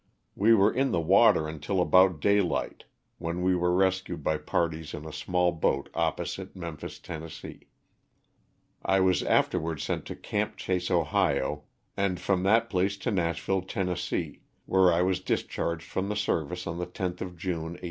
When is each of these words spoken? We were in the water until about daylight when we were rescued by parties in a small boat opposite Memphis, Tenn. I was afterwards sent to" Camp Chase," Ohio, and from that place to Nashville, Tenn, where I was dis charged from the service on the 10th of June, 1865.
We 0.35 0.55
were 0.55 0.73
in 0.73 0.89
the 0.89 0.99
water 0.99 1.47
until 1.47 1.79
about 1.79 2.19
daylight 2.21 2.85
when 3.19 3.43
we 3.43 3.55
were 3.55 3.71
rescued 3.71 4.23
by 4.23 4.37
parties 4.39 4.95
in 4.95 5.05
a 5.05 5.13
small 5.13 5.51
boat 5.51 5.89
opposite 5.93 6.55
Memphis, 6.55 6.97
Tenn. 6.97 7.23
I 8.83 8.99
was 8.99 9.21
afterwards 9.21 9.83
sent 9.83 10.05
to" 10.07 10.15
Camp 10.31 10.57
Chase," 10.57 10.89
Ohio, 10.89 11.65
and 11.95 12.19
from 12.19 12.41
that 12.41 12.67
place 12.67 12.97
to 12.97 13.11
Nashville, 13.11 13.61
Tenn, 13.61 13.95
where 14.65 14.91
I 14.91 15.03
was 15.03 15.19
dis 15.19 15.43
charged 15.43 15.85
from 15.85 16.09
the 16.09 16.15
service 16.15 16.65
on 16.65 16.79
the 16.79 16.87
10th 16.87 17.21
of 17.21 17.37
June, 17.37 17.77
1865. 17.77 17.79